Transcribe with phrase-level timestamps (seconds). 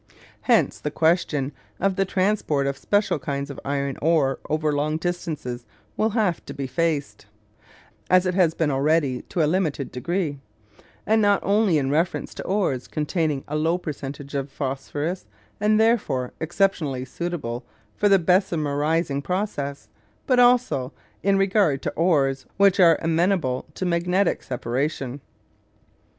[0.49, 5.63] Hence the question of the transport of special kinds of iron ore over longer distances
[5.95, 7.27] will have to be faced
[8.09, 10.39] (as it has been already to a limited degree),
[11.05, 15.27] and not only in reference to ores containing a low percentage of phosphorus
[15.59, 17.63] and therefore exceptionally suitable
[17.95, 19.87] for the Bessemerising process,
[20.25, 20.91] but also
[21.21, 25.21] in regard to ores which are amenable to magnetic separation.